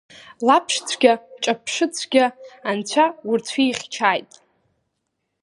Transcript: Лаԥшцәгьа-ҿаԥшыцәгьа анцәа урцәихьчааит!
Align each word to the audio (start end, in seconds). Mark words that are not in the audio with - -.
Лаԥшцәгьа-ҿаԥшыцәгьа 0.47 2.25
анцәа 2.69 3.05
урцәихьчааит! 3.29 4.31